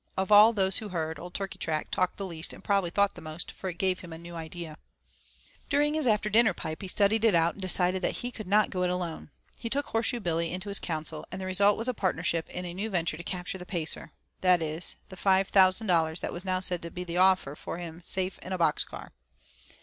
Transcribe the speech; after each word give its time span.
Of 0.17 0.31
all 0.31 0.51
those 0.51 0.79
who 0.79 0.89
heard, 0.89 1.19
old 1.19 1.35
Turkeytrack 1.35 1.91
talked 1.91 2.17
the 2.17 2.25
least 2.25 2.53
and 2.53 2.63
probably 2.63 2.89
thought 2.89 3.13
the 3.13 3.21
most, 3.21 3.51
for 3.51 3.69
it 3.69 3.77
gave 3.77 3.99
him 3.99 4.11
a 4.11 4.17
new 4.17 4.33
idea. 4.35 4.79
During 5.69 5.93
his 5.93 6.07
after 6.07 6.27
dinner 6.27 6.55
pipe 6.55 6.81
he 6.81 6.87
studied 6.87 7.23
it 7.23 7.35
out 7.35 7.53
and 7.53 7.61
deciding 7.61 8.01
that 8.01 8.15
he 8.25 8.31
could 8.31 8.47
not 8.47 8.71
go 8.71 8.81
it 8.81 8.89
alone, 8.89 9.29
he 9.59 9.69
took 9.69 9.85
Horseshoe 9.89 10.19
Billy 10.19 10.51
into 10.51 10.69
his 10.69 10.79
council 10.79 11.27
and 11.31 11.39
the 11.39 11.45
result 11.45 11.77
was 11.77 11.87
a 11.87 11.93
partnership 11.93 12.49
in 12.49 12.65
a 12.65 12.73
new 12.73 12.89
venture 12.89 13.15
to 13.15 13.23
capture 13.23 13.59
the 13.59 13.65
Pacer; 13.67 14.11
that 14.39 14.59
is, 14.59 14.95
the 15.09 15.15
$5,000 15.15 16.19
that 16.21 16.33
was 16.33 16.45
now 16.45 16.59
said 16.59 16.81
to 16.81 16.89
be 16.89 17.03
the 17.03 17.17
offer 17.17 17.53
for 17.55 17.77
him 17.77 18.01
safe 18.03 18.39
in 18.39 18.51
a 18.51 18.57
box 18.57 18.83
car. 18.83 19.11